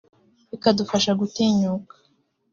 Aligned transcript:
bikadufasha 0.49 1.11
gutinyuka” 1.21 1.95